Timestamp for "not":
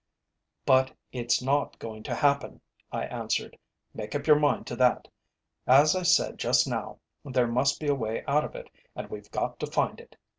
1.43-1.77